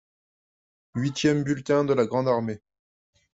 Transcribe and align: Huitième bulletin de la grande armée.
Huitième 0.95 1.43
bulletin 1.43 1.83
de 1.85 1.93
la 1.93 2.07
grande 2.07 2.27
armée. 2.27 2.59